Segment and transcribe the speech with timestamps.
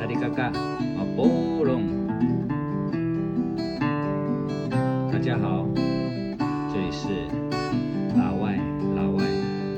[0.00, 0.50] 萨利嘎嘎，
[0.96, 1.82] 马波隆，
[5.12, 5.66] 大家好，
[6.72, 7.08] 这里是
[8.16, 8.58] 老外，
[8.96, 9.22] 老外，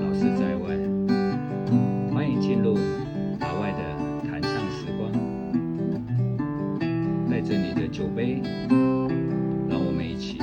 [0.00, 0.78] 老师在外，
[2.14, 2.78] 欢迎进入
[3.40, 5.10] 老外的谈唱时光，
[7.28, 8.40] 带着你的酒杯，
[9.68, 10.38] 让我们一起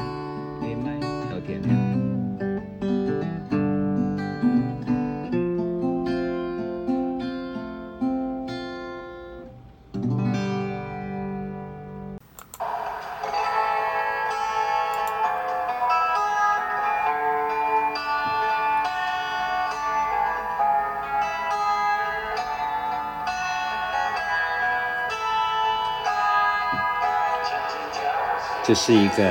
[28.70, 29.24] 这是一个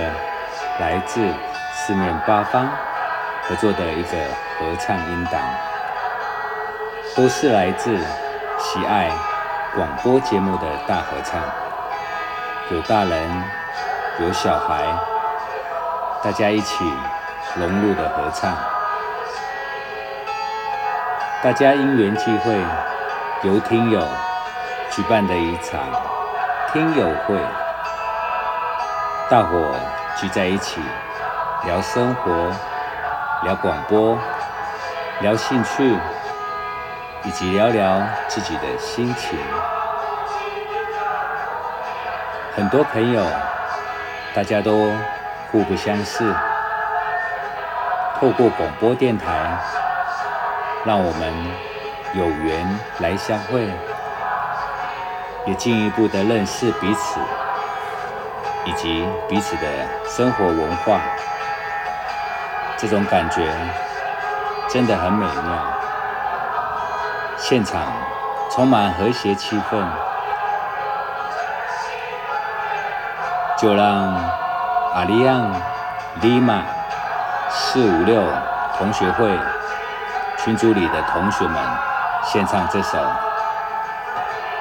[0.80, 1.24] 来自
[1.72, 2.68] 四面八方
[3.44, 4.18] 合作的一个
[4.58, 5.40] 合唱音档，
[7.14, 7.96] 都是来自
[8.58, 9.08] 喜爱
[9.76, 11.40] 广播节目的大合唱，
[12.72, 13.44] 有大人，
[14.18, 14.82] 有小孩，
[16.20, 16.84] 大家一起
[17.54, 18.52] 融入的合唱。
[21.44, 22.60] 大家因缘际会，
[23.44, 24.02] 由听友
[24.90, 25.78] 举办的一场
[26.72, 27.38] 听友会。
[29.30, 29.74] 大伙
[30.16, 30.80] 聚在一起
[31.66, 32.50] 聊生活、
[33.42, 34.18] 聊广播、
[35.20, 35.94] 聊兴趣，
[37.24, 39.38] 以及聊聊自己的心情。
[42.56, 43.22] 很多朋友，
[44.34, 44.90] 大家都
[45.52, 46.24] 互不相识，
[48.18, 49.58] 透过广播电台，
[50.86, 51.34] 让我们
[52.14, 53.68] 有缘来相会，
[55.44, 57.20] 也进一步的认识彼此。
[58.68, 59.62] 以及彼此的
[60.06, 61.00] 生活文化，
[62.76, 63.50] 这种感觉
[64.68, 65.58] 真的很美妙。
[67.38, 67.80] 现场
[68.50, 69.82] 充满和谐气氛，
[73.56, 74.14] 就让
[74.94, 75.50] 阿里昂、
[76.20, 76.62] 丽玛
[77.48, 78.22] 四五六
[78.76, 79.30] 同学会
[80.44, 81.56] 群组里的同学们
[82.22, 82.98] 献唱这首《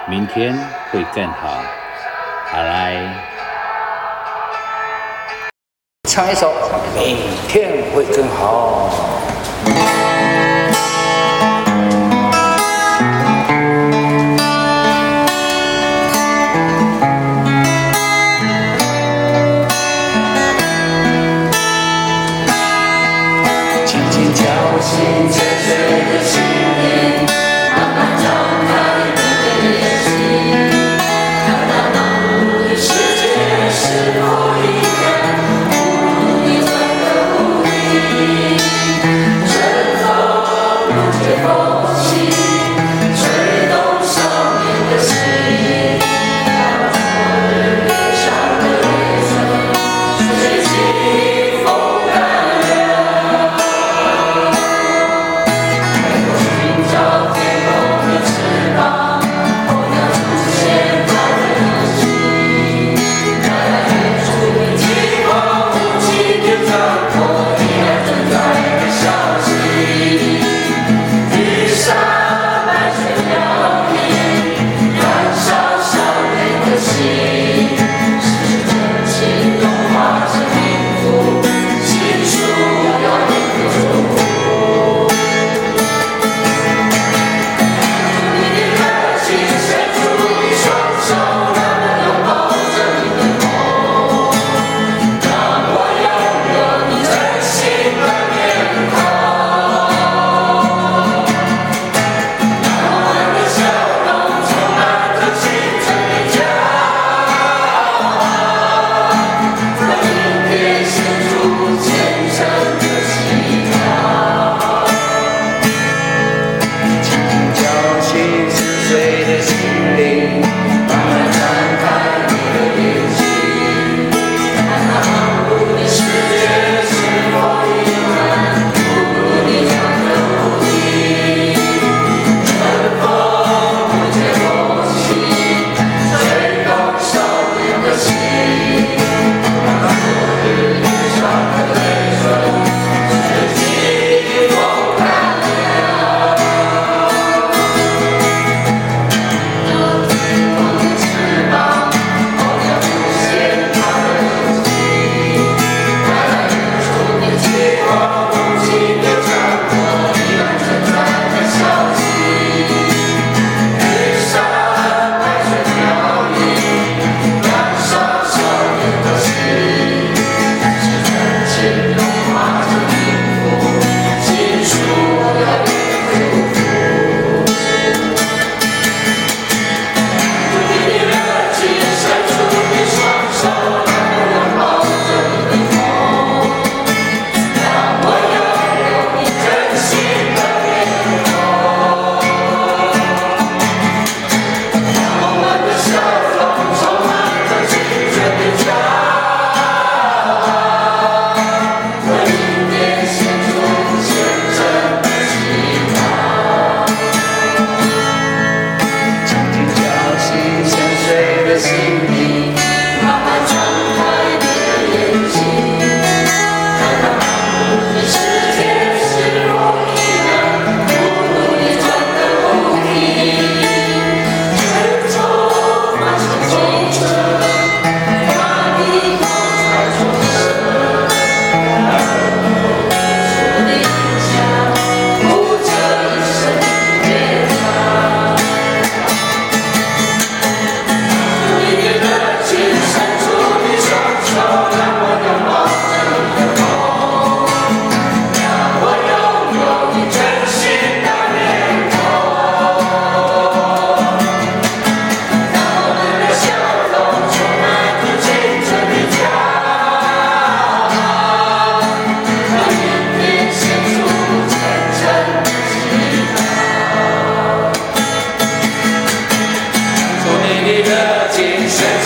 [0.05, 0.57] 明天
[0.93, 1.49] 会更好》，
[2.53, 3.36] 好来。
[6.17, 6.51] 唱一首
[6.95, 7.15] 明
[7.47, 8.89] 天会更好。
[9.67, 9.77] 嗯
[23.85, 24.41] 轻轻叫
[24.81, 25.46] 醒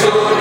[0.01, 0.40] canzone